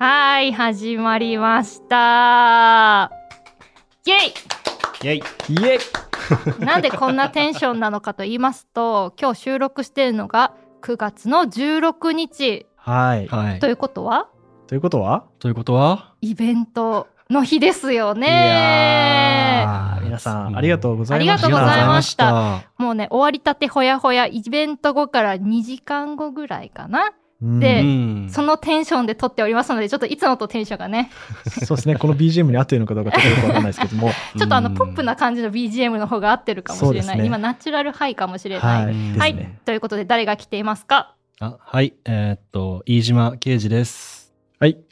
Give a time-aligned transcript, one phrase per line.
[0.00, 3.10] はい、始まりました。
[4.06, 5.22] イェイェイ
[5.60, 5.78] イエイ
[6.60, 10.52] イ なんでこんなテンションなのかと言いますと、今日収録しているのが
[10.82, 13.26] 9月の16日はい。
[13.26, 13.66] はいと。
[13.66, 14.28] いうことは、
[14.68, 15.24] ということは？
[15.40, 16.12] ということは？
[16.20, 19.66] イベントの日ですよいね。
[20.04, 21.46] 皆さんありがとうございました。
[21.46, 27.10] ありがとうございましたもうね、終わりたてほやほや、イベント後から2時間後ぐらいかな。
[27.40, 31.10] うんでうんそのテンションで撮っておりますので、ちょっといつもとテンションがね、
[31.64, 31.96] そうですね。
[31.96, 34.10] この BGM に合ってるのかどうかちょっとよくわかんないですけども。
[34.36, 37.18] ちょっとあの、うんポップな感じの BGM の方が合ってるかもしれない。
[37.18, 38.84] ね今、ナチュラルハイかもしれない。
[38.86, 38.94] はい。
[38.94, 39.48] うんはい。
[39.64, 41.14] ということで、誰が来ていますか？
[41.40, 41.94] あはい。
[42.04, 44.17] えーっと、飯島啓二です。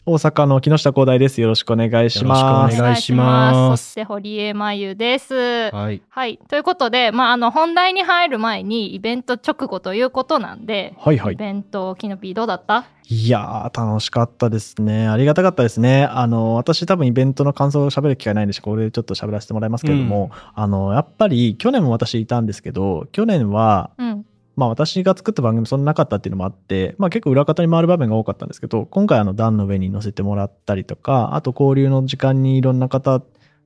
[0.07, 0.15] はい。
[0.15, 1.41] 大阪の木下光大です。
[1.41, 2.43] よろしくお願いします。
[2.43, 5.35] よろしくお願いしますそして、堀江真由です。
[5.73, 6.01] はい。
[6.09, 6.39] はい。
[6.49, 11.35] ということで、まあ、あの、本題に入る前に、イベント直後ということなんで、イはいはい。
[11.35, 12.85] ベント、キノピーどうだった？
[13.09, 15.09] いやー、楽しかったですね。
[15.09, 16.07] ありがたかったですね。
[16.07, 24.26] あの、私多分イベントの感想を喋る機会ないんでし、これでちょっと喋らせてもらいますけれども、あの、やっぱり去年も私いたんですけど、去年は、うん。
[24.57, 33.23] まあ私が作った番組そんななかったっていうのもあって、まあ結構裏方に回る場面が多かったんですけど、今回あの段の上に乗せてもらったりとか、あと交流の時間にいろんな方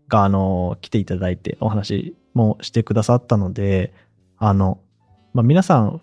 [0.09, 3.95] があの来ていただいてお話もしてくださったので、
[4.37, 4.81] あの、
[5.33, 6.01] まあ皆さん、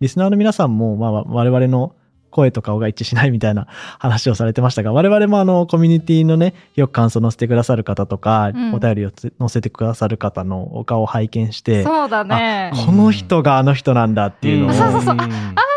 [0.00, 1.94] リスナーの皆さんもまあ我々の
[2.32, 3.68] 声と顔が一致しないみたいな
[4.00, 8.74] 話をされてましたが、 我々もあのコミュニティのね、よく感想を載せてくださる方とか、うん。
[8.74, 12.72] お便りをつ載せてくださる方のお顔を拝見して、そうだね。
[12.86, 14.74] この人があの人なんだっていうのを、ん。
[14.74, 15.16] そうそうそう。
[15.16, 15.28] あ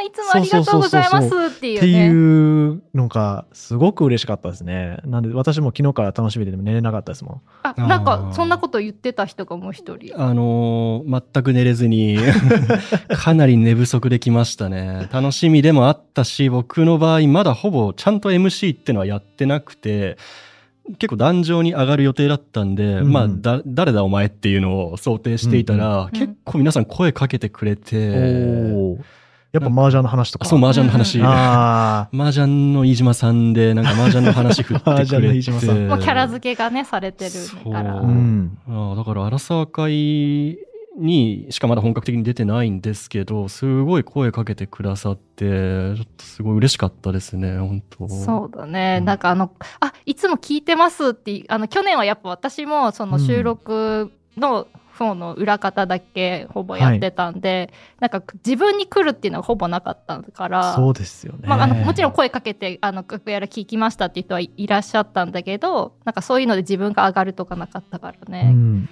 [0.04, 1.78] いつもありがとうございますっていうね。
[1.78, 4.98] っていうのがすごく嬉しかったですね。
[5.04, 7.40] なんで私も昨日から楽しみで寝れなかったですもん。
[7.62, 10.20] あ、なんかそんなこと言ってた人がもう一人。
[10.20, 12.18] あのー全く寝れずに、
[13.08, 15.08] かなり寝不足できましたね。
[15.12, 20.16] 楽しみでもあったし、僕の場合、まだほぼちゃんと MC ってのはやってなくて、
[20.98, 28.98] 結構壇上に上がる予定だったんで、うんまあ、だ、誰だお前っていうのを想定していたら、うん結構皆さん声かけてくれて、おー
[29.54, 30.46] やっぱ麻雀の話とか。
[30.46, 31.20] そう、麻雀の話。
[31.22, 35.00] あ麻雀の飯島さんで、なんか麻雀の話振ってくれて。
[35.00, 37.30] 麻雀の飯島さんもうキャラ付けがね、されてる
[37.72, 38.58] からううん。
[38.68, 40.58] ああだから、荒沢会
[40.98, 48.96] にしかまだ本格的に出てないんですけど、すごい声かけてくださって、ちょっとすごい嬉しかったですね、本当そうだね。
[48.98, 54.66] うんなんかあの、あ、いつも聞いてますって、あの、去年はやっぱ私もその収録の
[54.96, 61.40] 方の裏方だけほぼやってたんで、なんか自分に来るっていうのはほぼなかったから、そうですよね。
[61.46, 68.50] まあ、あのもちろん声かけて、あの、楽屋ら聞きましたっていう人はいいらっしゃったんだけど、なんかそういうので自分が上がるとかなかったからうね。
[68.50, 68.88] ん。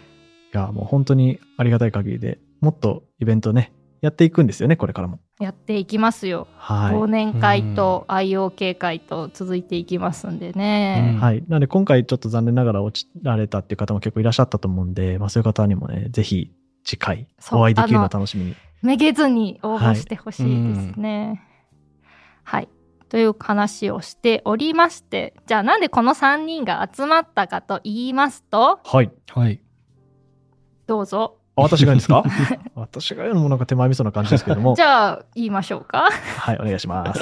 [0.54, 5.20] いや、もう本当にありがたい限りで、もっとイベントね、やっていくんですよね、これからも。
[5.42, 6.46] やっていきますよ。
[6.58, 11.16] 忘は年会と IOK 会と続いていきますんでね。
[11.18, 11.20] い。
[11.20, 11.44] はい。
[11.48, 16.52] なので今回ちょっと残念ながら落ちられたっていう方も結構いらっしゃったと思うんで、まあそういう方にもね、ぜひ
[16.84, 18.56] 次回お会いできるの楽しみに。
[18.82, 21.42] めげずに応募してほしいですね。
[22.44, 22.68] はい。
[23.08, 29.10] という話をしておりまして、じゃあなんでこの3人が集まったかと言いますと、はい。
[29.30, 29.60] はい。
[30.86, 31.41] どうぞ。
[31.56, 32.22] あ私がですか？
[32.74, 34.82] 私が言うのもなんか手前味噌な感じですけども じ。
[34.82, 36.08] ゃあ言いましょうか。
[36.38, 37.20] はい、お願いします。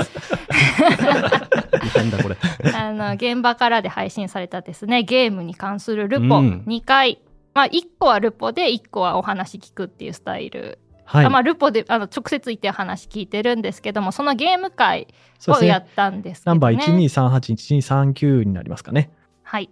[1.96, 2.36] なんだこれ。
[2.74, 7.20] あの、現場からで配信されたですね、ゲームに関するルポうん2回。
[7.54, 10.78] まあ、1個はルポで、1個はお話聞くっていうスタイル。
[11.04, 11.24] はい。
[11.26, 15.08] あまあ、ルポであの直接行って話聞いてるんですけども、そのゲーム会。
[15.48, 16.60] をやったんですけど、ね。
[16.60, 19.10] ナンバー1238、1239になりますかね。
[19.42, 19.70] はい。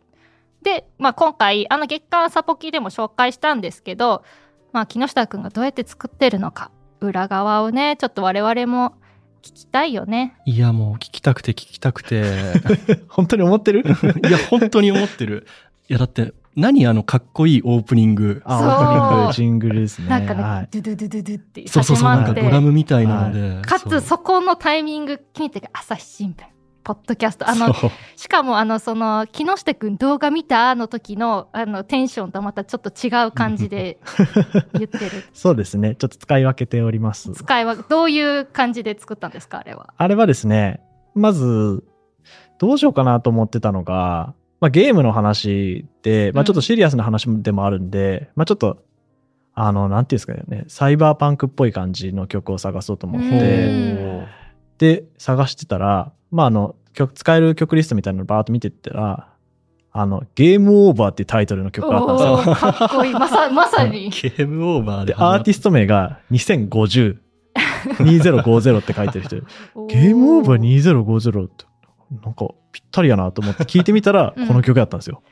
[0.63, 4.25] で、まあ、今回、あの月間サポキでも紹介したんですけど、
[4.73, 6.71] まあ、木下くんがどうやって作ってるのか、
[7.01, 8.95] 裏側をね、ちょっと我々も
[9.43, 10.37] 聞きたいよね。
[10.45, 12.25] いや、もう聞きたくて聞きたくて。
[13.09, 13.85] 本当に思ってる？
[14.29, 15.47] いや、本当に思ってる。
[15.89, 18.43] いや、だって、何あのかっこいいオープニング？
[18.45, 20.09] オープニング、ジングルですね。
[20.09, 20.69] なんかね、はい。
[20.71, 23.63] ドゥドゥドゥドゥドゥってそうそうそう、なんかドラムみたいなので。
[23.63, 26.45] かつそこのタイミング決めてが朝日新聞
[26.89, 27.47] ポッドキャスト。
[27.47, 27.75] あの
[28.17, 33.99] しかもあのその木下くん動画見たの時のあのテンションとまたちょっと違う感じで
[34.73, 35.25] 言ってる。
[35.35, 35.97] そうですね。
[35.97, 37.31] ちょっと使い分けております。
[37.33, 39.93] 使いはどういう感じで作ったんですかあれは？
[39.99, 40.81] あれはですね、
[41.15, 41.85] まず、
[42.59, 48.83] どうしようかなと思ってたのが、まあ、ゲームの話で、まあ、ちょっとシリアスな話でもあるんで、まあ、ちょっと、
[49.53, 53.29] あの、なんていうんですかね、サイバーパンクっぽい感じの曲を探そうと思っうん。
[53.29, 54.27] て、
[54.79, 59.29] で、探してたら、まあ、あの、曲、使える曲リストみたいなのバーっと見てったら、
[59.93, 62.55] あの、ゲームオーバーっていうタイトルの曲があったんですよ。
[62.55, 63.13] かっこいい。
[63.13, 64.11] まさまさに。
[64.11, 67.17] ゲームオーバーでで、アーティスト名が2050、
[67.99, 69.37] 2050って書いてる人。
[69.37, 69.43] で、
[69.89, 71.65] ゲームオーバー2050って、
[72.23, 74.47] なんかぴったりやなと思って聞いてみたら、うん。
[74.47, 75.23] この曲だったんですよ。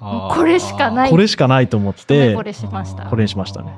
[0.00, 1.10] もうこれしかない。
[1.10, 2.34] これしかないと思って。
[2.34, 3.06] こ、れしました。
[3.06, 3.72] これにしましたね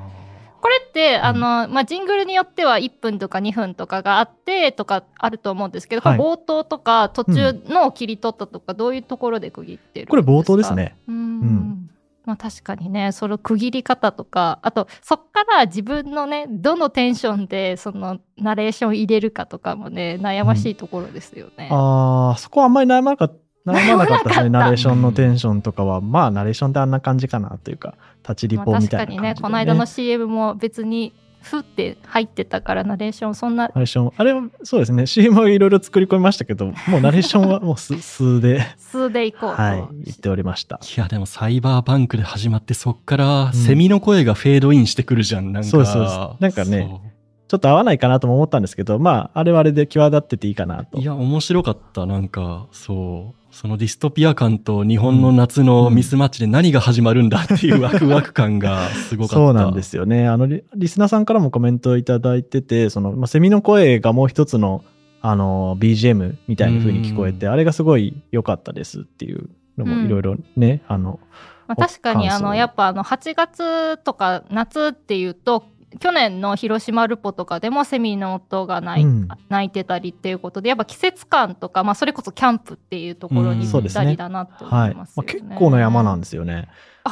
[1.21, 10.09] あの、まあ、ジングルによっては1分とか2分とかがあってとかあると思うんですけど、はい冒頭とか途中の切り取ったとか、どういうところで区切ってるんですか？
[10.09, 10.73] これ冒頭です。
[10.73, 10.97] ね。
[11.07, 11.39] うん。
[11.41, 11.89] ん
[12.25, 21.69] まあ確かにね、その区切り方とか、あとそっから自分のね、どのテンションでそのナレーション入れるかとかもね、悩ましいところですよね。
[21.71, 23.44] ああ、そこはあんまり悩まなかった。
[23.65, 24.45] 悩まなかったですね。
[24.47, 24.65] 悩まなかった。
[24.65, 31.13] ナレーションのテンションとかは、まあ、ナレーションってあんな感じかなというか、立ちリまあポみたいな感じで、確かにね、この間の CM も別に
[31.45, 33.67] ふって入ってたからナレーションそんな。
[33.69, 39.61] ナレーション、あれはそうですね、CM はいろいろ作り込みましたけど、もうナレーションはもう数数で、 数でいこうと。
[39.61, 40.79] はい、言っておりました。
[40.81, 43.53] いや、でもサイバーパンクで始まって、そっからん。
[43.53, 45.69] セミの声がフェードインしてくるじゃん、なんか。
[45.69, 47.14] そうそうですなんかね
[47.47, 50.97] ちょっと合わないかなとも思ったんですけど、まあ、あれはあれで際立ってていいかなと。
[50.97, 52.05] いや、面白かった。
[52.05, 53.45] なんか、そう。
[53.55, 59.35] そのディストピア感と日本の夏のミスマッチで何が始まるんだっていうワクワク感がすごかった。
[59.35, 60.27] そうなんですよね。
[60.27, 64.83] あのリ、リスナーさんからもコメントいただいてて、その、まあ、セミの声がもう一つの、
[65.21, 71.19] あの、BGM みたいな風に聞こえて、うんあれがすごい良かったですっていうのもいろいろね、あの、
[71.67, 75.65] まあ、確かにあのやっぱあの8月とか夏っていうと
[75.99, 84.95] 去年の広島ルポとかでもセミの音が鳴い,、うん鳴いてたりっていうことでやっぱ季節感とか、まあ、それこそキャンプっていうところにうんぴったりだなって思はいい。
[84.95, 85.33] ますよね。
[85.39, 86.67] まあ、結構な山なんですよね。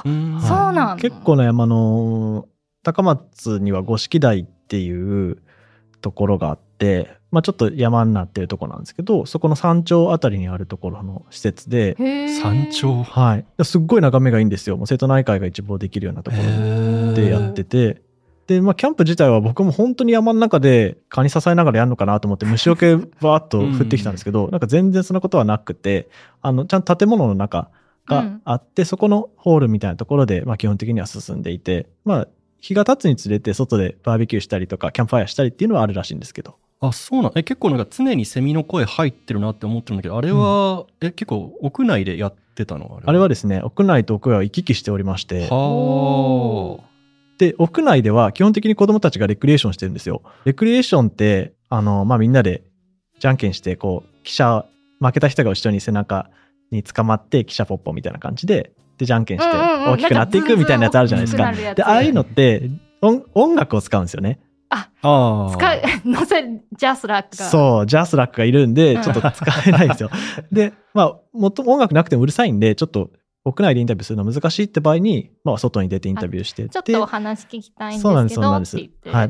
[0.06, 0.40] うん。
[0.42, 2.48] そうなんだ結構な山の、
[2.84, 5.38] 高松には五色台っていう
[6.02, 13.04] ところがあって、まあちょっと山になってるところなんですけど、そこの山頂あたりにあるところの施設で、山頂？
[13.04, 13.46] はい。
[13.64, 14.76] すっごい眺めがいいんですよ。
[14.76, 18.02] もう瀬戸内海が一望できるようなところでやってて、
[18.48, 26.10] で、まあ、キャンプ自体は僕も本当に山の中で蚊に刺されながらやるのかなと思って虫除けバーっと降ってきたんですけど、なんか全然そんなことはなくて、
[26.42, 27.70] あの、ちゃんと建物の中
[28.06, 32.28] があって、そこのホールみたいなところで、まあ、基本的には進んでいて、まあ、
[32.60, 36.56] 日が経つにつれて外でバーベキューしたりとか、キャンプファイヤーしたりっていうのはあるらしいんですけど。
[36.82, 43.02] あ、そうなんえ、結構なんか常にセミの声入ってるなって思ってるんだけど、あれは、え、結構屋内でやってたの？
[43.06, 43.30] あれは。
[43.30, 46.93] ですね、屋内と屋外を行き来しておりまして、はあ。
[47.44, 50.22] で、屋内では基本的に子供たちがレクリエーションしてるんですよ。
[50.46, 52.64] レクリエーションって、あの、まあ、みんなで
[53.20, 54.66] じゃんけんして、こう、汽車、
[55.02, 56.30] 負けた人が後ろに背中
[56.72, 61.52] につかまって、汽車ポッポみたいな感じで、で、じゃんけんして大きくなっていくみたいなやつあるじゃないですか。
[61.52, 62.70] で、ああいうのって、
[63.02, 64.40] 音音楽を使うんですよね。
[64.70, 65.50] ああ。
[65.52, 70.10] 使う乗せジャスラックがそう、ジャスラックがいるんで、うんちょっと使えないんですよ。
[70.52, 73.10] で、まあ、もっとも音楽なくてもうるさいんで、ちょっと
[73.46, 78.78] 屋内でインタビューするの難しいって場合に、まあ、外に出てインタビューしてちょっとお話聞きたいんですそうなんです、けどそうなんです。
[79.10, 79.24] は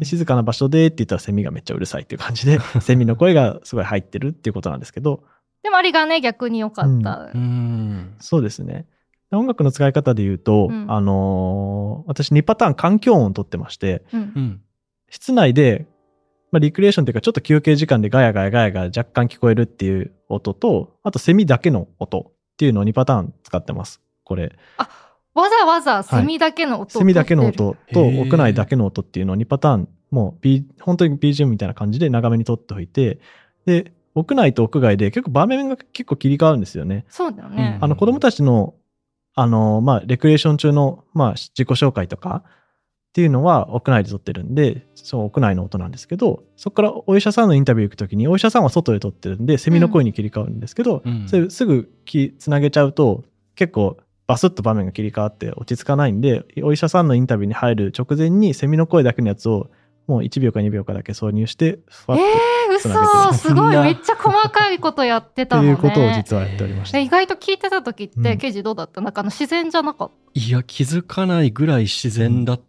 [0.00, 0.06] い。
[0.06, 5.24] 静かな場所でって言ったらセミがめっちゃうるさいっていう感じで、 セミの声がすごい入ってるっていうことなんですけど、
[5.62, 8.14] でもあれがね逆に良かった、うん。
[8.18, 8.86] そうですね。
[9.30, 14.60] 音楽の使い方で言うと、うんあのー私2パターン環境音を取ってまして、うんうん。
[15.10, 15.86] 室内で、
[16.50, 24.02] まあ、リクリエーションというかちょっと休憩時間でガヤガヤガヤが若干聞こえるっていう音と、あとセミだけの音っていうのを2パターン使ってます。
[24.22, 24.52] これ。
[25.32, 33.18] わざわざセミだけの音を取ってる、セミだけの音と屋内だけの音っていうのを2パターン、もう、B、本当に BGM みたいな感じで長めに取っておいて、
[33.64, 37.06] で、屋内と屋外で結構場面が結構切り替わるんですよね。
[37.08, 38.74] そうだよね、うんあの子供たちの、
[39.34, 42.42] あの、まあ、レクリエーション中の、まあ、自己紹介とか
[43.10, 51.26] っていうのは屋内で撮ってるんで、そう、屋内の音なんですけど、そこからお医者さんのインタビュー行くときに、お医者さんは外で撮ってるんで、セミの声に切り替わるんですけど、うん。
[51.28, 53.24] それすぐきつなげちゃうと、
[53.56, 53.96] 結構
[54.28, 59.70] バスッと場面が切り替わって落ち着かないんで、お医者さんのインタビューに入る直前にセミの声だけのやつを
[60.06, 63.76] もう1秒か2秒かだけ挿入して、ふわっと、えー、嘘すごい。
[63.76, 66.98] めっちゃ細かいことやってたってのねいうことを実はやっておりました。
[66.98, 68.38] え意外と聞いてた時って、うん。
[68.38, 69.00] ケイジどうだった？
[69.00, 72.62] なんかあの自然じゃなかっいや、気づかないぐらい自然だった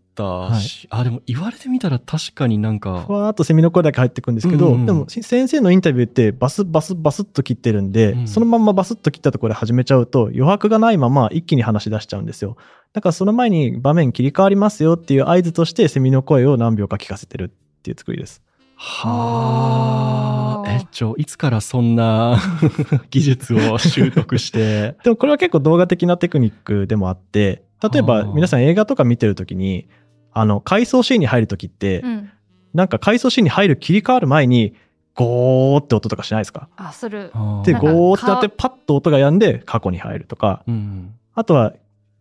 [0.59, 12.57] し、あ、でも言われてみたら確かになんかふ、わーっとセミの声だけ入ってくるんですけど、うんうんでもし先生のインタビューってバスバスバスッと切ってるんで、うんそのまんまバスッと切ったところで始めちゃうと余白がないまま一気に話し出しちゃうんですよ。
[12.93, 18.41] だからその前に場面切り替わりますよっていう合図としてセミの声を何秒か聞かせてるっていう作りです。
[18.83, 20.71] はあ。
[20.71, 22.39] え、ちょ、いつからそんな
[23.11, 24.95] 技術を習得して？
[25.03, 29.87] でもこれは結構動画的なテクニックでもあって、例えば皆さん映画とか見てるときに、
[30.33, 32.31] あの、回想シーンに入るときって、たうん。
[32.73, 34.75] なんか回想シーンに入る切り替わる前に、
[35.13, 36.69] ゴーって音とかしないですか？
[36.77, 37.31] あする。
[37.65, 41.13] で、ゴーってなってパッと音が止んで過去に入るとか、うん。
[41.33, 41.73] あとは、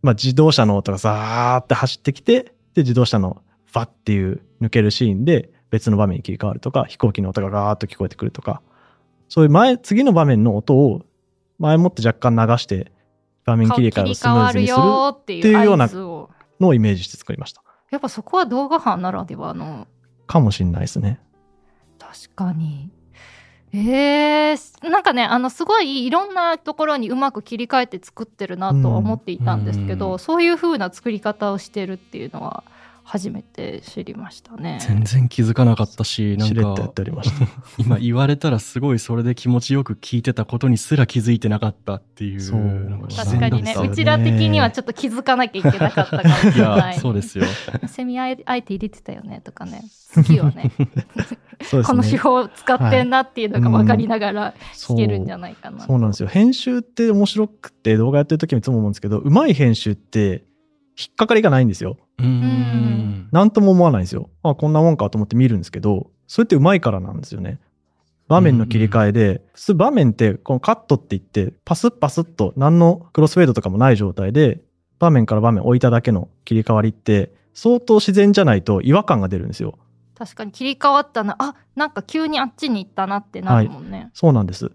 [0.03, 8.71] まあ、自動車の音がザーって走ってきて、で、自動車のバッっていう抜けるシーンで別の場面に切り替わるとか、飛行機の音がガーッと聞こえてくるとか、っ
[9.29, 11.03] そういう前、次の場面の音を
[11.61, 12.91] 前もって若干流して、
[13.47, 14.81] 画面切り替えをスムーズにする
[15.13, 16.29] っていうようなの
[16.61, 17.63] をイメージして作りました。
[17.91, 19.87] やっぱそこは動画班ならではの。
[20.27, 21.21] かもしれないですね。
[21.99, 22.91] 確かに。
[23.73, 30.19] えー、なんかねあのすごいいろんなところにうまく切り替えて作ってるなとは思っていたんですけど、うん。
[30.19, 32.65] そういう風な作り方をしてるっていうのは
[33.11, 34.79] 初めて知りましたね。
[34.87, 37.45] 全然気づかなかったし、なんかておりました。
[37.77, 42.41] 今言われたらすごいそれで気持ちよく聞いてたことにすら気づいてなかったっていう。
[42.41, 46.95] そう確かにねうちら的にはちょっと気づかなきゃいけなかったかもしれない。
[47.03, 47.47] そうですよ。
[47.89, 49.83] セミあえあえて入れてたよねとかね
[50.15, 50.71] 好きよね
[51.63, 52.19] そうですこの手ね。
[52.19, 55.85] 法を使ってんなっていうのが分かりながらそう聞けるんじゃないかな。
[55.85, 56.29] そうなんですよ。
[56.29, 60.45] 編集って面白くて動画やってる時もいつも思うんですけど、うまい編集って
[61.01, 61.97] 引っかかりがないんですよ。
[62.19, 63.29] うーん。
[63.33, 64.29] なんとも思わないんですよ。
[64.43, 67.59] あ、こんなもんかと思って見るんですけど、それってうまいからなんですよね。
[68.29, 74.61] 場面の切り替えで、普通場面ってこのカットって言って、パスッパスッと何のクロスフェードとかもない状態で、
[74.99, 79.79] 場面から場面置いただけの切り替わりって、相当自然じゃないと違和感が出るんですよ。
[80.17, 84.11] 確かに切り替わったなあなんか急にあっちに行ったなってなるもんね。
[84.13, 84.71] そうなんです。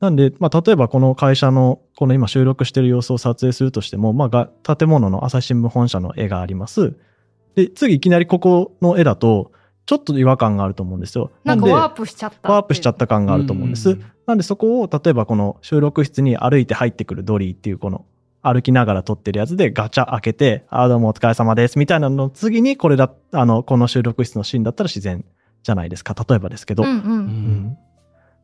[0.00, 6.96] なんで、まあ、例えばこの会社の、この今収録してる様子を撮影するとしても、まあが、建物の朝日新聞本社の絵があります。
[7.56, 9.52] で、次いきなりここの絵だと、
[9.86, 11.32] ちょっと違和感があると思うんですよ。
[11.44, 12.52] でなんかワープしちゃった。
[12.52, 13.90] ワープしちゃった感があると思うんです。
[13.90, 18.04] うんなんでそこを、例えばこの収録室に歩いて入ってくるドリーっていうこの
[18.42, 25.24] 歩きながら撮ってるやつでガチャ開けて、ああ、どうもお疲れ様ですみたいなのの次にこれだ、あの、この収録室のシーンだったら自然
[25.62, 26.14] じゃないですか。
[26.28, 26.82] 例えばですけど。
[26.82, 26.92] うんう。
[26.92, 27.78] うんん。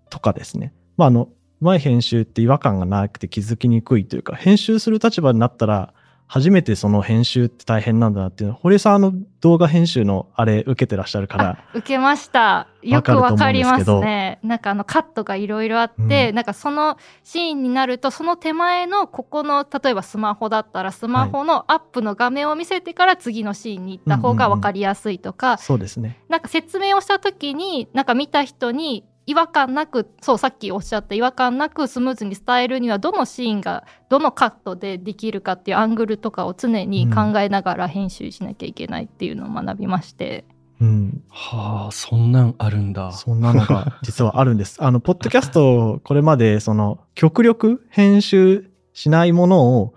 [0.08, 0.72] とかですね。
[0.96, 1.28] まあ、あの、
[1.60, 5.94] うまい編集って違和感がなくて気づきにくいというか、編集する立場になったら、
[6.26, 12.66] 初めてその編集って大変なんだなっていうのは、堀江さんあの動画編集のあれ受けてらっしゃるから、受けました。
[12.82, 14.40] よくわかりますね。
[14.42, 26.20] なんかあのカットがいろいろあって、うんなんかそのシーンになると、その手前のここの、例えばスマホだったら、スマホのアップの画面を見せてから次のシーンに行った方がわかりやすいとか、そうですね。
[26.28, 40.44] なんか説明をした時に、なんか見た人に違和感なく、そう、さっきおっしゃった違和感なくスムーズに伝えるには、どのシーンが、どのカットでできるかっていうアングルとかを常に考えながら編集しなきゃいけないっていうのを学びまして。
[40.80, 41.22] うん。
[41.30, 43.12] はあ、そんなんあるんだ。
[43.12, 44.82] そんなのが実はあるんです。
[44.82, 49.94] あの、ポッドキャスト、これまで、その、極力編集しないものを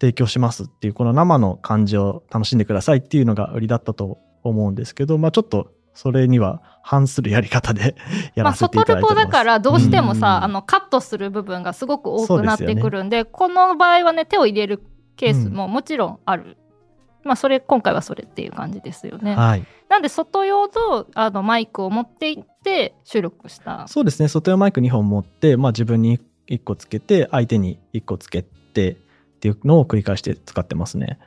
[0.00, 7.94] 提供しますっていう、この生の感じを楽しんでくださいっていうのが売りだったと思うんですけど、まあちょっと、それには反するやり方で
[8.34, 9.26] やまあ、らせていただいております。
[9.26, 14.82] だからどうしてもさ、うんあのカットする部分がすごく多くなってくるんでこの場合はね手を入れる
[15.16, 16.56] ケースももちろんある、
[17.24, 19.64] まあそれ今回はそれっていう感じですよね、はい。
[19.88, 24.28] なんで外用のあのマイクを持って行って収録したそうですね。
[24.28, 28.96] 外用マイク2本持って、まあ自分に1個つけて、相手に1個つけてっ
[29.40, 31.18] ていうのを繰り返して使ってますね。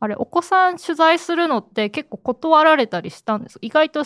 [0.00, 4.04] あれお子さん取材するのって結構断られたりしたんです意外とい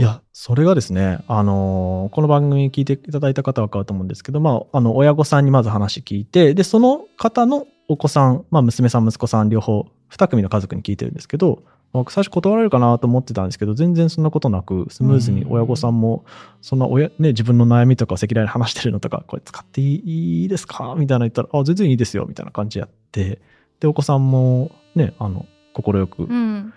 [0.00, 11.62] や、それがですね、あのーこの番組聞いていただいた方は分かると思うんですけど、まあ、あの、親御さんにまず話聞いて、で、その方のお子さん、まあ、娘さん、息子さん、両方、二組の家族に聞いてるんですけど、
[11.92, 16.24] 僕最初断られるかなと思ってたんですけど、全然そんなことなく、スムーズに親御さんも、
[16.60, 20.94] そんな親、ね、自分の悩みとか赤裸々に話してるのとか、これ使っていいですか？
[20.98, 23.40] みたいな言ったら、あ、全然いいですよ、みたいな感じやって、
[23.80, 26.72] で、お子さんも、ね、あの、快くうん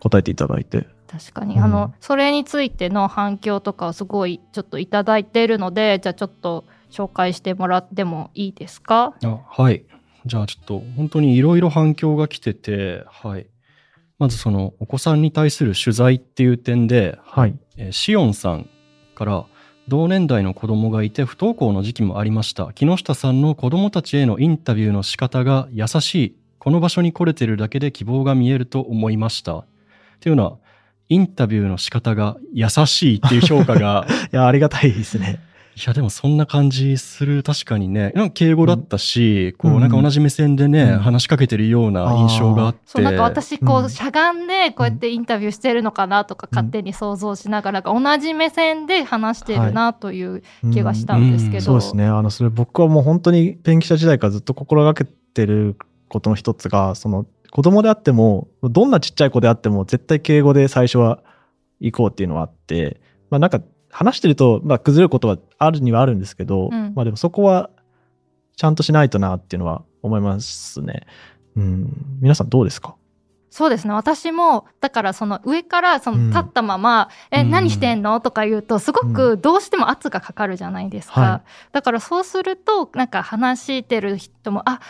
[0.00, 9.14] 答えていただいて、確かに、うんあのそれについての反響とかをすごいちょっといただいているのでじゃあちょっと紹介してもらってもいいですか？
[9.22, 9.84] あはい。
[10.26, 13.46] じゃあちょっと本当にいろいろ反響が来てて、はい。
[14.18, 17.56] まずそのお子さんに対する取材っていう点で、はい。
[17.76, 18.68] えーシオンさん
[19.14, 19.44] から
[19.92, 22.72] 同年代の子供がいて不登校の時期もありました。
[22.72, 26.36] 木下さんの子供たちへのインタビューの仕方が優しい。
[26.58, 29.58] この場所に来れてるだけで希望が見えると思いました。
[29.58, 29.64] っ
[30.20, 30.56] ていうのは
[31.10, 35.40] インタビューの仕方が優しいっていう評価が いや、ありがたいですね。
[35.74, 37.42] いやでもそんな感じする。
[37.42, 38.12] 確かにね。
[38.14, 39.90] なんか敬語だったし、こううんなん。
[39.90, 40.98] か同じ目線でね、うん。
[40.98, 42.80] 話しかけてるような印象があって。
[42.84, 43.90] そうなんか私こう、うん。
[43.90, 51.62] しゃがんでこうやってインタビューしてるのかなとかうん勝手に想像しながら、同じ目線で話してるなという気がしたんですけど、うん。
[51.62, 52.04] そうですね。
[52.04, 61.20] あの、それ僕はもう本当にペン記者時代からずっと心がけてることの一つが、その子供であっても、どんなちっちゃい子であっても絶対敬語で最初は
[61.80, 63.00] 行こうっていうのはあって、
[63.30, 63.60] まあなんか
[63.92, 66.92] 話してると、まあ崩れることはあるにはあるんですけど、うん。
[66.96, 67.70] まあでもそこは
[68.56, 71.06] ちゃんとしないとなっていうのは思いますね。
[71.56, 72.18] うん。
[72.20, 72.96] 皆さんどうですか？
[73.50, 73.92] そうですね。
[73.92, 77.38] 私もだからその上からその立ったまま「うん。
[77.38, 84.80] え何してんの?」とか言うとすごくどうしても圧がかかるじゃないですか、はだからそうするとなんか話してる人も「あ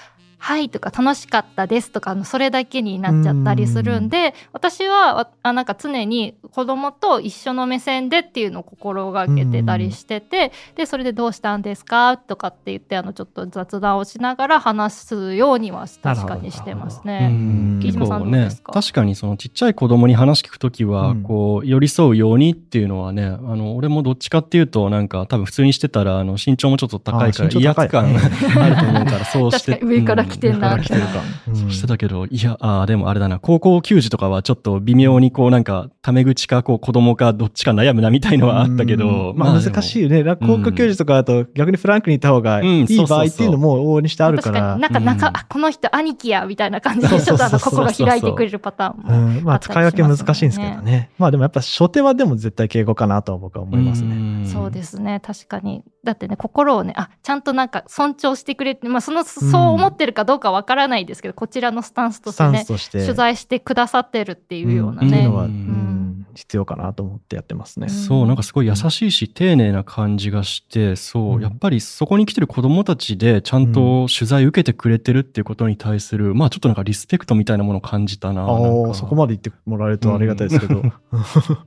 [0.45, 17.29] はい」とか「楽しかったです」とかあのそれだけになっちゃったりするんで私はわあなんか常に子供と一緒の目線でっていうのを心がけてたりしててでそれで「どうしたんですか?」とかって言ってあのちょっと雑談をしながら話すようには確かにしてますうね。
[17.29, 17.79] ん。
[17.81, 18.73] 木島さんねどうですか？
[18.73, 21.23] 確かにそのちっちゃい子供に話聞くときは、うん。
[21.23, 28.17] こう寄り添うようにっていうのはねあの俺もどっちかっていうとなんか多分普通にしてたらあの身長もちょっと高いから威圧感
[28.61, 29.79] あると思うからそうして
[30.33, 31.09] 来てんなう上から来てるか。
[31.49, 31.57] うん。
[31.57, 39.39] そうしてたけど、いや、あーでもあれだな、高校球児とかはちょっと微妙にこうなんか、タメ口かこう子供かどっちか悩むなみたいのはあったけど、うん。
[39.39, 40.25] まあ難しいよね。
[40.37, 43.51] 高校教授とかだと逆にフランクにいた方がいうんい場合っていう。
[43.51, 44.45] のも往々にしてあるか。
[44.45, 45.37] 確からになんか中、うん。
[45.37, 49.37] あこの人兄貴やみたいな感じでちょっとあの心が開いてくれるパターンも。
[49.37, 51.11] うん、まあ使い分け難しいんですけどね。
[51.19, 54.47] まあでもやっぱ初手はでも絶対敬語かなとは僕は思いますね。
[54.47, 55.83] そうですすね確かに。
[56.05, 63.05] だってね心をねあちゃんとなんか尊重してくれて、まあ、そのそう思ってるかどうかわからないですけど、こちらのスタンスとしてねンスとして。
[63.05, 67.89] 取材してくださってるっていうようなね、うんっていうのは、ううんん必要かなと思ってやってますね。
[67.89, 78.43] そう、なんかすごい優しいし、丁寧な感じがして、そうう、んやっぱりそこに来てる子供たちで、ちゃんと取材受けてくれてるっていうことに対する、まあちょっとなんかリスペクトみたいなものを感じたな。
[78.43, 80.83] ああ、そこまで言ってもらえるとありがたいですけど。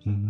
[0.06, 0.30] うん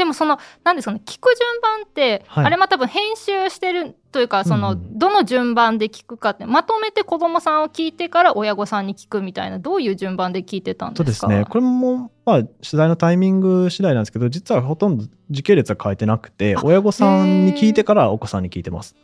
[0.00, 2.46] でもその何ですかね聞く順番って、はい。
[2.46, 10.96] あれまた多分編集してるというかその、うんどの順番で聞くかってまとめて子供さんを聞いてから親御さんに聞くみたいなどういう順番で聞いてたんでか？
[10.98, 11.44] そうですすね。
[11.48, 18.96] これも、まあ、取材のタイミング次第なんですけど、実はほとんど時系列は変えてなくてあ、親御さんに聞いてからお子さんに聞いてます。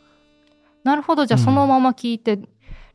[0.83, 1.25] なるほど。
[1.25, 1.45] じゃあうん。
[1.45, 2.39] そのまま聞いて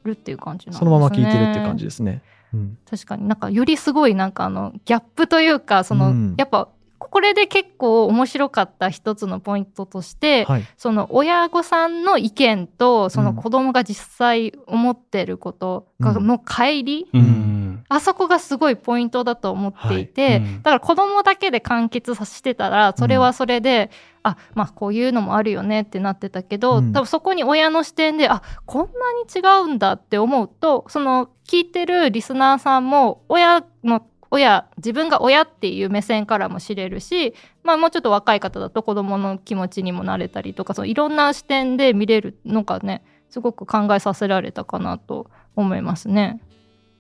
[0.04, 2.23] るっていう感じなんですね、そのまま聞いてるっていう感じですね。
[2.52, 2.78] うん。
[2.88, 3.26] 確かに。
[3.26, 6.35] なんかよりすごいなんかあのギャップというかその、うん。
[6.38, 6.68] やっぱ
[7.12, 10.64] これで結構面白かった一つのポイントとして、はい。
[10.79, 17.85] その親御さんの意見とそのうん子供が実際思ってることの乖離、うん。
[17.90, 20.37] あそこがすごいポイントだと思っていて、はい。
[20.38, 20.62] うん。
[20.62, 23.90] だから子供だけで完結させてたらそれはそれで、
[24.22, 26.94] あまあこういうのもあるよねってなってたけど、うん。
[26.94, 46.40] 多分そこに親の視点であこんなに違うんだって思うとその聞いてるリスナーさんも親の親自分が親っていう目線からも知れるし、まあ、もうちょっと若い方だと子供の気持ちにもなれたりとかそのいろんな視点で見れるのがねすごく考えさせられたかなと思いますね。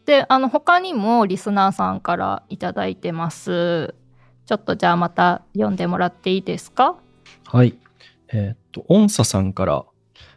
[0.04, 3.94] であの他にもリスナーさんからいいてます。
[4.44, 6.96] ちょっとじゃあまた読んでもらっていいですか？
[7.46, 7.78] はい。
[8.34, 9.84] えーっと、音佐さんから、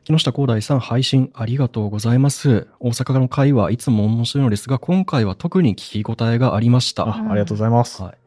[0.07, 2.67] 木下光大さん配信ありがとうございます。
[2.79, 7.07] 大阪の会はいつも面白いのですが、今回は特に聞き応えがありました。
[7.07, 8.03] あありがとうございます。
[8.03, 8.17] はい、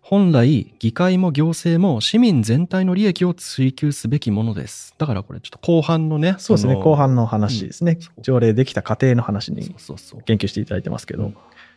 [0.00, 4.96] 本来、議会も行政も市民全体の利益を追求すべきものです。
[4.98, 6.74] だからこれちょっと後半のね、そうですね。
[6.74, 7.98] の後半の話ですね。
[8.00, 9.62] そう条例できた過程の話に。
[9.62, 11.32] 言及していただいてますけど。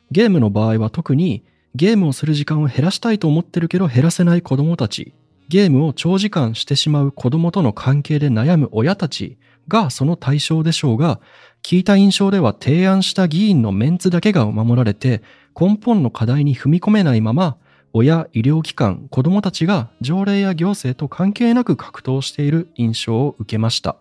[0.09, 1.43] ゲームの場合は特に
[1.75, 5.13] ゲームをする時間を減らしたいと思ってるけど減らせない子供たち、
[5.49, 11.19] ゲームを長時間してしまう子供との関係で悩む親たちがその対象でしょうが、
[11.63, 15.21] 聞いた印象では提案した議員のメンツだけが守られて、
[15.59, 17.57] 根本の課題に踏み込めないまま、
[17.93, 23.97] 親、医療機関、子供たちが条例や行政と関係なく格闘している印象を受けました。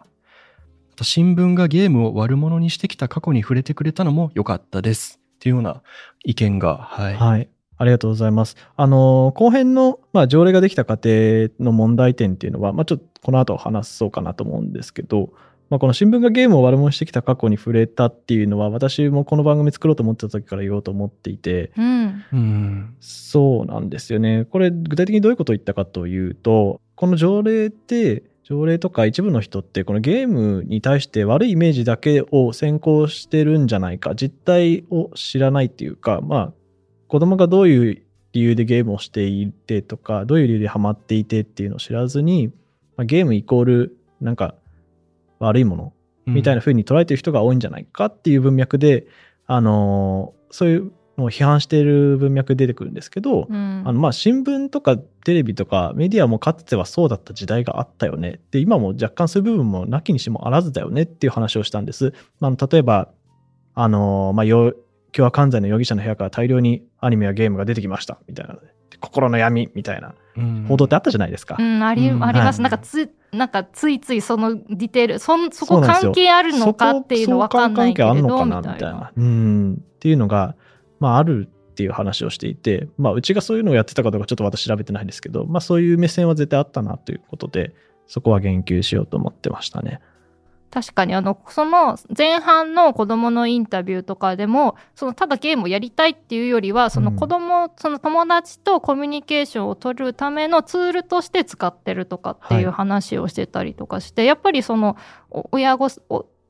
[1.02, 5.20] 新聞がゲームを悪者にしてきた過去に触れてくれたのも良かったです。
[5.36, 5.82] っていうような
[6.24, 7.14] 意見が、はい。
[7.14, 7.48] はい。
[7.78, 8.56] ありがとうございます。
[8.76, 15.30] あの、後編の、まあ、条例ができた過程の問題点っていうのは、まあ、ちょっとこの後話そうかなと思うんですけど、
[15.70, 22.24] まあ、この新聞がゲームを悪者にしてきた過去に触れたっていうのは、私もこの番組作ろうと思ってた時から言おうと思っていて、うん。
[22.32, 22.96] うん。
[22.98, 24.46] そうなんですよね。
[24.50, 36.52] これ、具体的にどういうことを言ったかというと、この条例って、条例とか一部の人って、このゲームに対して悪いイメージだけを先行してるんじゃないか、実態を知らないっていうか、まあ、
[37.06, 38.02] 子供がどういう
[38.32, 42.48] 理由でゲームをしていてとか、どういう理由でハマっていてっていうのを知らずに、
[42.96, 44.56] まあ、ゲームイコール、なんか、
[45.40, 45.92] 悪いもの
[46.26, 49.06] みたいな風に捉えてる人が多いんじゃないかっていう文脈で、
[49.46, 53.82] あのーそういうのを批判している文脈で出てくるんですけど、うん。
[53.86, 62.14] あのまあ新聞とかテレビとかメディアもかつてはそうだった時代があったよねで今も若干そういう部分もなきにしもあらずだよねっていう話をしたんです。
[62.40, 63.10] あの例えば
[63.74, 64.74] あの、まあ、よ
[65.12, 68.58] 凶悪犯罪の容疑者の部屋から大量にアニメやゲームが出てきましたみたいな
[68.98, 71.56] 心の闇みたいなうん報道ってあったじゃないですか。
[71.58, 79.12] うん、ありうんあります、はいなんかつなんかついついそのディテールそんそこ関係あるのかっていうの分かんないけれど相関関係あんのかなみたいな。
[79.16, 80.56] うんっていうのが、
[80.98, 87.72] まあ、あるってっていう話をしていて、まあ、うちがそういうのをやってたかどうかちょっと私調べてないですけど、まあ、そういう目線は絶対あったなということで、
[88.06, 90.00] そこは言及しようと思ってましたね。
[90.70, 104.96] 確かにあのその前半の子供のインタビューとかでもそのただゲームをやりたいっていうよりはその子供、うん、その友達とコミュニケーションを取るためのツールとして使ってるとかっていう話をしてたりとかして、はい、やっぱりその
[105.50, 105.88] 親御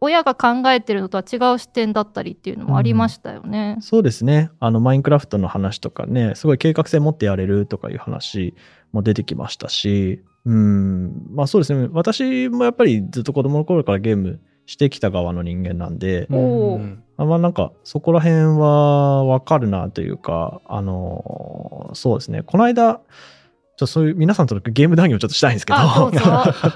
[0.03, 3.75] 親が考えてるのとは違う視点だったりっていうのもありましたよね。
[3.77, 4.51] うん、そうですね。
[4.59, 8.55] あの、マインクラフトの話とかね、すごい計画性持ってやれるとかいう話
[8.93, 11.89] も出てきましたし、うん、まあそうですね。
[11.93, 22.43] 私もやっぱりずっと子供の頃からゲームしてきた側の人間なんで、うん、あまあなんかそこら辺はわかるなというか、あの、そうですね。
[22.43, 23.01] この間、
[23.77, 25.79] ちょそういう皆さんとのゲーム談義をちょっとしたいんですけど。
[25.79, 26.13] そう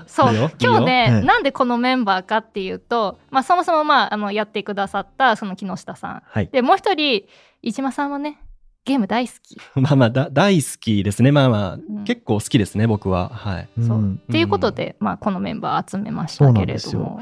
[0.06, 0.50] そう。
[0.58, 7.24] 今日ね、なんでこのメンバーかっていうと、まあ、そもそも、まあ、あのやってくださったその木下さん、はい、でもう一人
[7.62, 8.38] 飯島さんはね
[8.84, 9.56] ゲーム大好き。
[9.80, 11.32] まあまあだ大好きですね。
[11.32, 13.30] まあまあ、うん、結構好きですね僕は。
[13.30, 13.68] はい。
[13.80, 13.98] そう。
[13.98, 17.20] うん、っていうことで、まあこのメンバー集めましたけれども。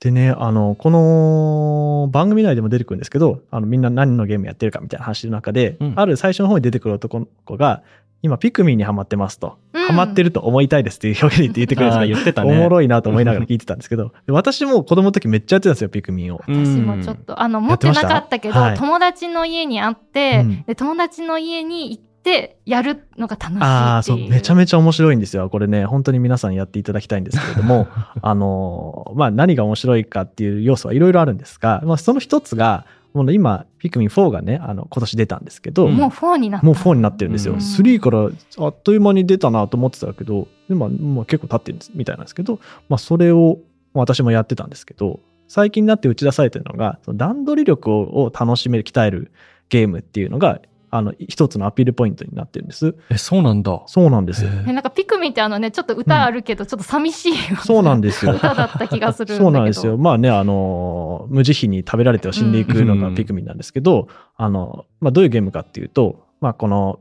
[0.00, 7.82] でね、あの、この番組内でも出てくるんですけど、あの、みんな何のゲームやってるかみたいな話の中で、うん、ある最初の方に出てくる男の子が、
[8.22, 12.52] 今ピクミンにハマってますと、うん、ハマってると思いたいですっていう表現で言ってくれるんです言ってたね。
[12.52, 16.40] おもろいなと思いながら聞いてたんですけど、 私も子供の時めっちゃやってたんですよ、ピクミンを。
[16.46, 25.48] 私もちょっと、あの、持ってなかったけど、はい、友達の家にあって、うん、で、友達の家に行って、やるのが楽しいああ、そう、めちゃめちゃ面白いんですよ。
[25.48, 27.88] これね、本当に皆さんやっていただきたいんですけれども、
[28.20, 36.66] あの、まあ、何が面白いかっていう要素はいろいろあるんですが、まあ、その一つが、もう今、ピクミン4がね、あの、今年出たんですけど、もう4になった。
[36.66, 37.54] もう4になってるんですよ。
[37.56, 43.58] 3からあっという間に出たなと思ってたけど、今、もう結構経ってるみたいなんですけど、まあ、それを
[43.94, 49.32] 私もやってたんですけど、最近になって打ち出されてるのが、その段取り力を楽しめる、鍛える
[49.68, 52.96] ゲームっていうのが、あの、一つのアピールポイントになってるんです。
[53.10, 53.82] え、そうなんだ。
[53.86, 58.32] そうなんですえ、なんかピクミンってあのね、ちょっと歌あるけど、ちょっと寂しい、うん、そうなんですよ。
[58.32, 59.96] 歌だった気がするそうなんですよ。
[59.96, 67.00] まあね、あの、無慈悲に食べられては死んでいくのがピクミンなんですけど、うん、あの、まあどういうゲームかっていうと、まあこの、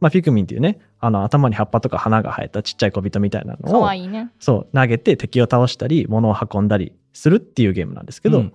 [0.00, 8.52] まあピクミンっていうね、あの頭に葉っぱとか花が生えたちっちゃい小人みたいなのを、いいね、そう、投げて敵を倒したり、物を運んだりするっていうゲームなんですけど、うん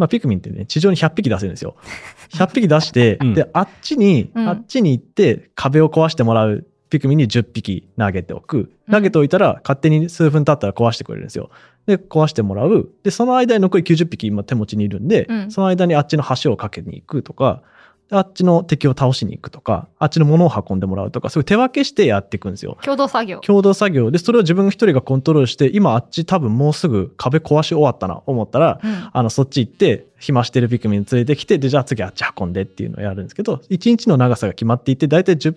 [0.00, 1.76] まあ、ピクミンってね、地上に100匹出せるんですよ。
[2.32, 8.72] 100匹出して、うん、で、あっちに、あっちに行って壁を壊してもらうピクミンに10匹投げておく。
[8.90, 11.50] 投げておいたら、勝手に数分経ったら壊してくれるんですよ。
[11.84, 12.88] で、壊してもらう。
[13.02, 17.62] で、その間に残り90匹今手持ちにいるんで、うん、その間にあっちの橋を架けに行くとか、
[18.10, 22.76] あっちの敵を倒しに行くとか、あっちの物を運んでもらうとか、そういう手分けしてやっていくんですよ。
[22.82, 23.38] 共同作業。
[23.38, 24.10] 共同作業。
[24.10, 35.54] で、それを自分一人がコントロールして、今あっち多分もうすぐ壁壊し終わったな、思ったら、うん、あの、そっち行って、暇してるピクミン連れてきて、で、じゃあ次あっち運んでっていうのをやるんですけど、1日の長さが決まっていて、だいたい 10,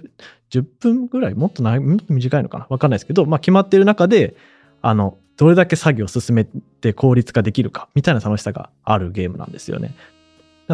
[0.51, 2.67] 10分ぐらい、もっと長い、もっと短いのかな？
[2.69, 4.35] わかんないですけど、まあ決まってる中で、
[4.81, 9.95] あの、どれだけ作業を進めて効率化できるか、みたいな楽しさがあるゲームなんですよね。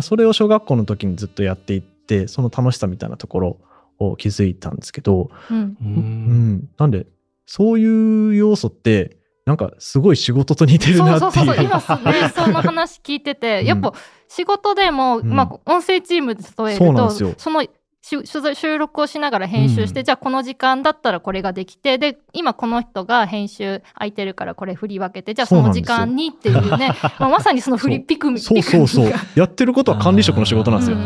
[0.02, 3.58] それを小学校の時にずっとやっていて、ってその楽しさみたいなところ
[4.00, 7.06] を気づいたんですけど、うん、うん、なんで
[7.46, 11.32] そういう要素ってなんかすごい仕事と似てるなっていう。
[11.32, 11.78] そうそうそう今
[12.12, 13.94] ね その話聞いてて、やっぱ
[14.28, 17.66] 仕事でも、うん、まあ音声チームで例えるとその
[18.02, 26.94] 収録をしながら編集して、うん、じゃあこの時間だったらこれができてで今この人が編集空いてるからこれ振り分けてじゃあその時間にっていうね。
[27.20, 29.12] まあ、まさにその振りピクミそうそうそう。
[29.36, 30.98] やってることは管理職の仕事なんですよ。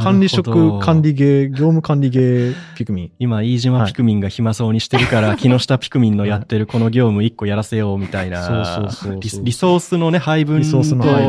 [0.00, 10.82] 管理職管理芸業務管理芸ピクミン今飯島ピクミンが暇そうにしてるから、はい、木下ピクミンのやってるこの業務一個やらせようみたいなそうそうそうリソースのね配分と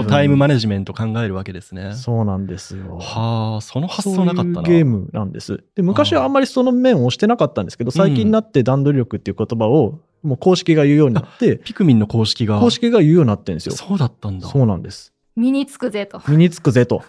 [0.08, 1.94] タイムマネジメント考えるわけですね。
[1.96, 2.98] そうなんですよ。
[3.00, 4.62] はあその発想なかったな。
[4.62, 5.64] ゲームなんです。
[5.76, 12.60] で、昔はあんまりその面をしてなかったんですけど、最近になって段取り力っていう言葉を、もう公式が言うようになって、ピクミンの公式が。
[12.60, 13.76] 公式が言うようになってるんですよ。
[13.76, 14.48] そうだったんだ。
[14.48, 15.13] そうなんです。
[15.36, 16.22] 身につくぜと。
[16.28, 17.04] 身につくぜと。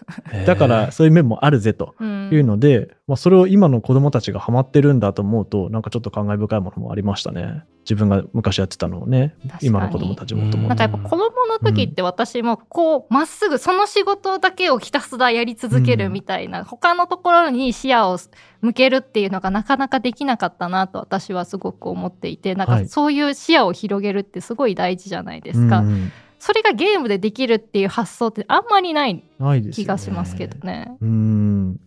[0.46, 2.04] だからそういう面もあるぜとい
[2.40, 7.64] うので、うん、まあ、それを今の子供たちがハマってるんだと思うと、なんかちょっと感慨深いものもありましたね。
[7.80, 18.18] 自分が昔やってたのをね、今の子供たちもと思なんかやっぱ子供の時って私もこう、まっすぐその仕事だけをひたすらやり続けるみたいな、うん、他のところに視野を
[18.62, 25.80] 向けるっていうのがなかなかできなかったなと私はすごく思っていて、なんかそういう視野を広げるってすごい大事じゃないですか。
[25.80, 26.10] うん
[26.44, 29.24] それがゲームでできるっていう発想ってあんまりない
[29.72, 30.72] 気がしますけどね。
[30.72, 31.80] ねうん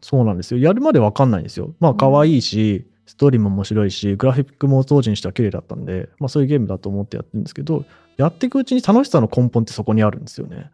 [0.00, 0.58] そうなんですよ。
[0.58, 1.74] やるまでわかんないんですよ。
[1.78, 7.84] まあ可愛いし、うん、ストーリーも面白いし、グラフィックも当時にしては綺麗だったんで、まあそういうゲームだと思ってやってるんですけど、
[8.16, 10.72] やっていくうちに楽しさの根本ってそこにあるんですよね。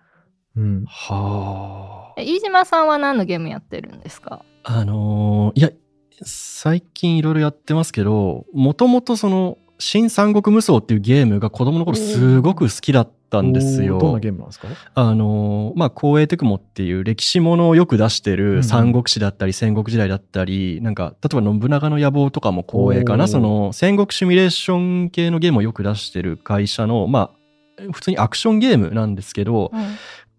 [0.56, 0.84] うん。
[0.86, 2.20] はあ。
[2.22, 4.46] 飯島さんは何のゲームやってるんですか？
[4.64, 5.70] あのーいや、
[6.22, 13.98] 最近いろいろやってますけど、もともとその、新三国無双っていうゲームが子供の頃すごく好きだったんですよ。
[13.98, 14.68] どんなゲームなんですか？
[14.94, 18.56] あのーまあ、光栄テクモっていう歴史ものをよく出してうんうん。
[18.56, 27.30] る三国志だったり戦国時代だったり、なんか、例えば信長の野望とかも光栄かな、その戦国シミュレーション系のゲームをよく出してる会社の、ま
[27.78, 29.80] あ、普通にアクションゲームなんですけど、うん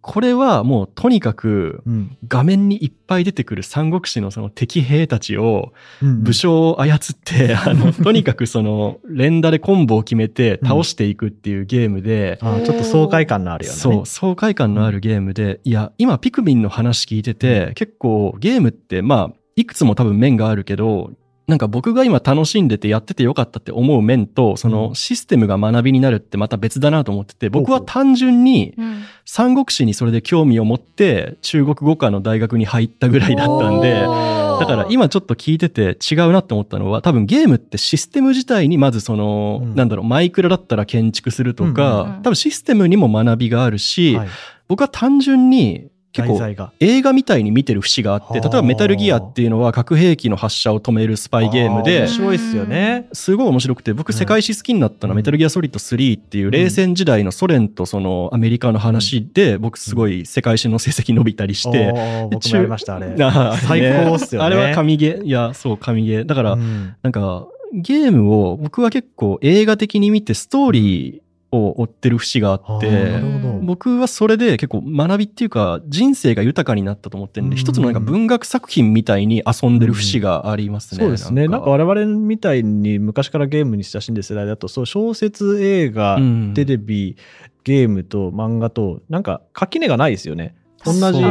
[0.08, 2.18] これはもうとにかくうん。
[2.30, 13.78] 画面にいっぱい出てくる三国志のその敵兵たちをうん武将を操って、 あの、とにかくその連打でコンボを決めて倒していくっていうゲームで、あーちょっと爽快感のあるよね。
[13.78, 21.12] そう、爽快感のあるゲームで、いや、今ピクミンの話聞いてて、結構ゲームって、まあ、いくつも多分面があるけど、
[21.48, 29.04] なんか僕が今楽しんでてやっててよかったって思う面と、そのシステムが学びになるってまた別だなと思ってて、僕は単純にうん。
[29.30, 39.76] 三国志にそれで興味を持って中国語科の大学に入ったぐらいだったんで、だから今ちょっと聞いてて違うなって思ったのは多分ゲームってシステム自体にまずその、うん。
[39.76, 44.28] なんだろうマイクラだったら建築するとか、多分システムにも学びがあるし、はい、
[44.68, 46.72] 僕は単純に結構。
[46.80, 53.08] 映画みたいに見てる節があって例えばメタルギアっていうのは核兵器の発射を止めるスパイゲームあで面白いっすよね。
[53.14, 55.18] すごい面白くて僕世界史好きになったのは、うん。
[55.18, 63.16] メタルギアソリッド3っていう冷戦時代のソ連とそのアメリカの話で僕すごい世界史の成績伸びたりして、おー僕もやりました、 あれ。
[63.58, 64.48] 最高っすよね。
[64.48, 66.26] あれは神ゲーいやそう神ゲー。
[66.26, 66.96] だから、うん。
[67.04, 71.27] なんかゲームを僕は結構映画的に見てストーリー
[71.58, 73.22] を追ってる節があって。
[73.62, 81.02] 僕はそれで結構学びっていうか人生が豊かになったと思ってるんでうん一つのなんか文学作品みたいに遊んでる節がありますね。
[81.02, 81.48] そうですね。
[81.48, 87.18] なんか我々みたいに昔からゲームに親しんでる世代だと、そう小説、映画、うんテレビ、
[87.64, 90.56] ゲームと漫画と、なんか垣根がないですよね。
[90.84, 91.22] 同じ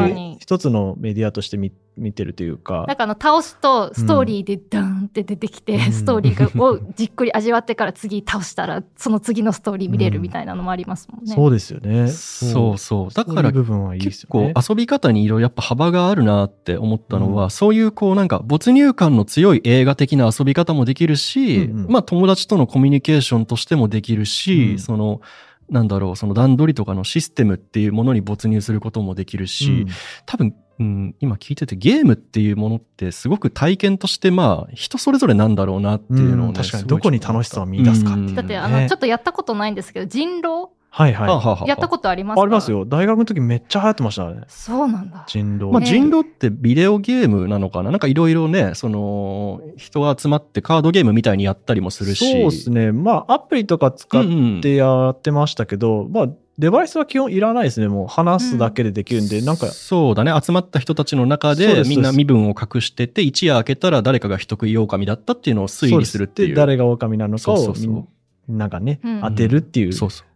[0.41, 2.85] 一つのメディアとして見見てるというか。
[2.87, 11.35] なんかあの倒すとストーリーでダーンって出てきて、うんストーリーがをじっくり味わってから次倒したらその次のストーリー見れるみたいなのもありますもんね。
[11.35, 12.09] そうですよね。
[12.09, 14.53] そうそうだから部分はいいです結構。
[14.69, 25.21] 遊び方にいろいろやっぱ幅があるなって思ったのは、うんそういうこうなんか没入感の強い映画的な遊び方もできるし、うんうんまあ友達とのコミュニケーションとしてもできるし、うんその
[25.71, 29.87] なんだろうその段取りとかのシステムっていうものに没入することもできるし、うん。
[30.25, 40.69] 多分、うん、今聞いててゲームっていうものってすごく体験としてまあ人それぞれなんだろうなっていうのをね、うん確かにどこに楽しさを見出すかっていうだってあねのちょっとやったことないんですけど人狼
[40.99, 41.29] はいはい。
[41.29, 42.43] はあはやったことありますか？
[42.43, 42.71] あります。
[42.71, 42.87] よ。
[42.87, 44.45] 大学の時めっちゃ流行ってましたね。
[44.49, 45.25] そうなんだ。
[45.29, 45.71] 人狼。
[45.71, 47.91] まあ、ね人狼ってビデオゲームなのかな？
[47.91, 52.33] なんかいろいろね、その、人が集まってカードゲームみたいにやったりもするし。
[52.33, 52.93] そうですね。
[52.93, 57.89] まあ、アプリとか使っうんうんてやってましたけど、まあ、デバイスは基本いらないですね。
[57.89, 60.33] もう話すだけでできるんで、なんか、そうだね。
[60.43, 66.49] 集まった人たちの中でみんな身分を隠してて、一夜明けたら誰かが人食い狼だったっていうのを推理するっていう。
[66.49, 68.09] で誰が狼なのかをそうそうそう
[68.49, 69.93] みんながね、うん当てるっていう。
[69.93, 70.27] そうそう。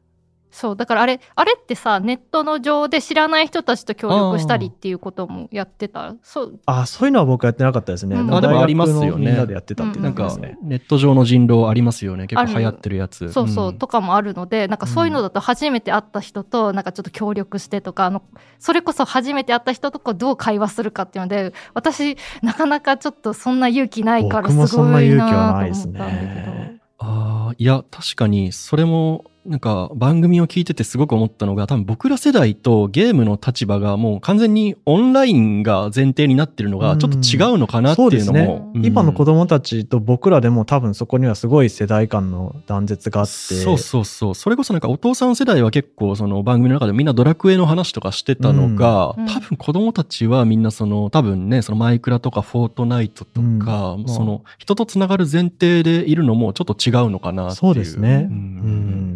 [0.50, 6.14] そうだからあれあれってさネットの上で知らない人たちと協力したりっていうこともやってた？
[6.22, 8.16] そうあ、そういうのは僕やってなかったですね。
[8.16, 12.26] うんでもありますよねのみんなでやってたっていうなんかネット上の人狼ありますよね。
[12.26, 13.30] 結構流行ってるやつ。
[13.32, 18.22] そうそう、んとかもあるのでなんかそういうのだと初めて会った人となんかちょっと協力してとかあの
[18.58, 26.52] それこそ初めて会った人とこうどう会話するかっていうので私なかなかちょっとそんな勇気ないから僕もすごそんない勇気はなないですと思ったんだけど。
[26.52, 26.80] ね。
[26.98, 38.34] ああ、いや、確かに、それも、なんか、番組を聞いててすごく思ったのが、多分僕ら世代とゲームの立場がもう完全にオンラインが前提になってるのが、ちょっと違うのかなっていうのそうですも。
[38.34, 43.32] ねうん今の子供たちと僕らでも多分そこにはすごい世代間の断絶があって。
[43.32, 44.34] そうそうそう。
[44.34, 57.56] それこそなんかお父さん世代は結構その番組の中でみんなドラクエの話とかしてたのが、うん多分子供たちはみんなその多分ね、そのマイクラとかフォートナイトとか、うんその人とつながる前提でいるのもちょっと違うのかなっていう。
[57.56, 58.28] そうですね。
[58.30, 59.09] ううんん。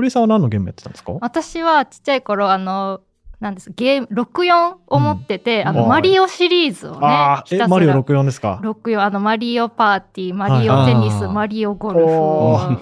[0.00, 1.12] 堀さんは何のゲームやってたんですか？
[1.20, 3.00] 私はちっちゃい頃あの
[3.40, 3.72] なんです。
[3.74, 5.88] ゲーム64を持ってて、あのはい。
[5.88, 7.68] マリオシリーズをねああ、え、ひたすら。
[7.68, 11.32] マリオ64ですか？64あのマリオパーティーマリオテニス、はい。
[11.32, 12.06] マリオゴル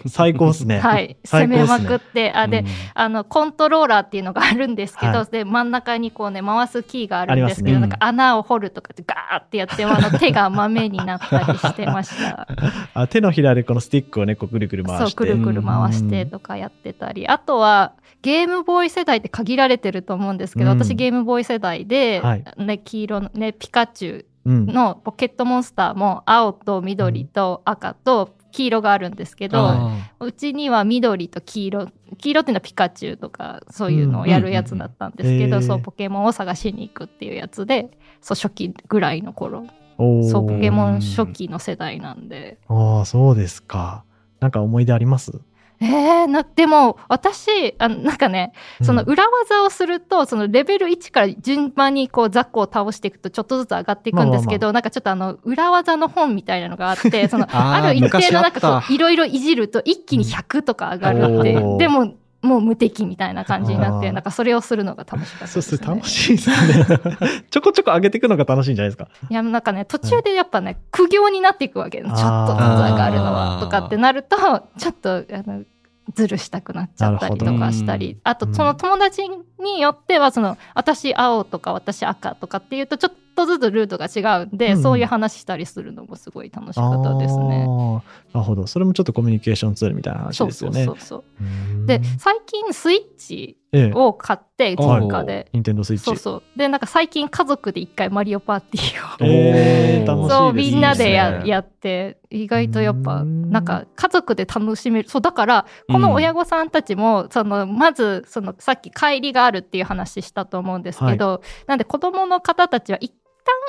[0.03, 0.09] フ。
[0.09, 0.79] 最高っすね。
[0.83, 1.16] はい。
[1.25, 2.66] 攻めまくってあで、うん。
[2.94, 5.27] あのコントローラーっていうのがあるんですけど、はい。
[5.31, 7.81] で真ん中にこうね回すキーがあるんですけどね。
[7.81, 12.49] なんか穴を掘るとかってガーってやってあの手が豆になったりしてました。
[12.94, 15.11] あ手のひらでこのスティックをね、こうぐるぐる回して。
[15.11, 20.78] そうくるくる回してとかやってたり、あとはゲームボーイ世代って限られてると思うんですけど、うん。
[20.78, 22.44] 私ゲームボーイ世代で、はい。
[22.59, 24.66] ね、黄色のねピカチュウうん。
[24.66, 35.62] のポケットモンスターも青と緑と赤と黄色があるんですけど、あうちには緑と黄色黄色っていうのはピカチュウとかそういうのをやるやつだったんですけど、うん。
[35.62, 37.90] そうポケモンを探しに行くっていうやつで
[38.22, 39.66] そう初期ぐらいの頃
[39.98, 42.59] そうポケモン初期の世代なんで。
[42.68, 44.04] ああ、そうですか。
[44.40, 45.40] なんか思い出あります？
[45.80, 61.76] えー、なでも私あなんかねそのうん裏技をすると、そのレベル1から順番にこうザックを倒していくとちょっとずつ上がっていくんですけど、なんかちょっとあの裏技の本みたいなのがあって そのある一定のなんかこういろいろいじると一気に100とか上がるって、おー。
[61.78, 65.62] でももう無敵みたいな感じになってなんかそれをするのが楽しかったです、ね。
[65.62, 67.18] そうっす楽しいですね。
[67.51, 69.09] ちょこちょこ上げていくのが楽しいんじゃないですか。
[69.29, 74.37] いやなんかね途中でやっぱね、苦行になっていくわけちょっとずつ上がるのはとかってなると
[74.79, 75.64] ちょっとあの
[76.14, 78.18] ずるしたくなっちゃったりとかしたり。
[78.22, 78.55] あとうん。
[78.55, 79.22] その友達
[79.59, 84.83] によってはその私青とか私赤とかっていうとちょっとずつルートが違うんで、うんうん。
[84.83, 87.66] そういう話したりするのもすごい楽しかったですね。
[88.33, 88.66] なるほど。
[88.66, 90.98] それもちょっとコミュニケーションツールみたいな話そうそうですよね。
[91.01, 91.46] そうそううー
[91.85, 91.87] ん。
[91.87, 96.05] で最近スイッチええ、を買ってはい実家で、ニンテンドースイッチ。
[96.05, 96.59] そうそう。
[96.59, 99.29] でなんか最近家族で一回マリオパーティーを。
[99.29, 100.29] えー。
[100.29, 103.51] そうみんなでやねやって意外とやっぱうん。
[103.51, 105.09] なんか家族で楽しめる。
[105.09, 113.12] そうだからこの親御さんたちも、そのまずそのさっき帰りがあるっていう話したと思うんですけど、なんで子供の方たちは一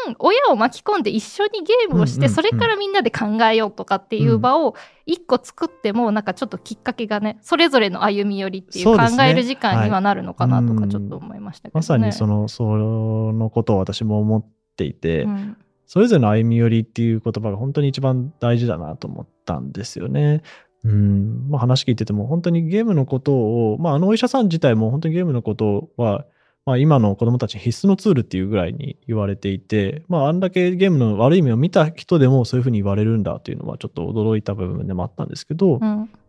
[0.05, 10.77] 旦親を巻き込んで一緒にゲームをして、それからみんなで考えようとかっていう場を一個作ってもなんかちょっときっかけがねそれぞれの歩み寄りっていう考える時間にはなるのかなとはい。
[10.79, 11.79] かちょっと思いましたけどね。
[11.79, 15.57] まさにその、そのことを私も思っていて、うん。
[15.85, 20.43] それぞれの歩み寄りっていう言葉が本当に一番大事だなと思ったんですよね。
[20.83, 26.25] うん、まあ話聞いてても本当にゲームのことを、まああのお医者さん自体も本当にゲームのことは、
[26.69, 35.81] まあ今の子供たちに必須のツールっていうぐらいに言われていて、まああんだけゲームの悪い面を見た人でもそういうふうに言われるんだというのはちょっと驚いた部分でもあったんですけど、うん。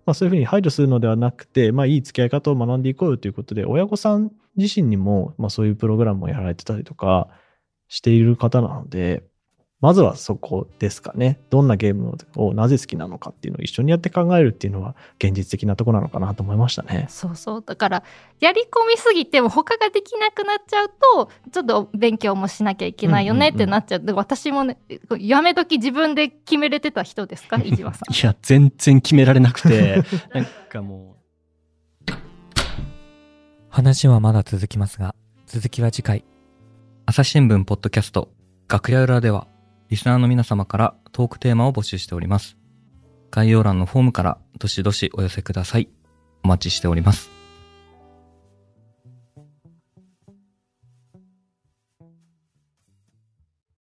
[0.07, 7.29] まあ、そういうふうに排除するのではなくて、まあ、いい付き合い方を学んでいこうよということで、親御さん自身にも、まあ、そういうプログラムをやられてたりとか
[7.89, 9.23] している方なので、
[9.81, 11.41] まずはそこですかね。
[11.49, 17.07] どんなゲームをなぜ好きなのかっていうのを一緒にやって考えるっていうのは現実的なところなのかなと思いましたね。
[17.09, 17.63] そうそう。
[17.65, 18.03] だから
[18.41, 24.79] やり込みすぎても他ができなくなっちゃうとちょっと勉強もしなきゃいけないよねってなっちゃう,、で私もね
[25.19, 27.57] やめ時自分で決めれてた人ですか？
[27.57, 30.03] 飯島さんいや、全然決められなくて、
[30.35, 31.17] なんかも
[33.69, 35.15] 話はまだ続きますが、
[35.47, 36.25] 続きは次回。
[37.07, 38.29] 朝日新聞ポッドキャスト、
[38.69, 39.47] 楽屋裏では、
[39.91, 42.57] リスナーの皆様からトークテーマを募集しております。
[43.33, 45.89] 概要欄のフォームからどしどしお寄せください。
[46.45, 47.40] お待ちしております。